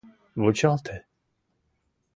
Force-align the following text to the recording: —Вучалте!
—Вучалте! 0.41 0.95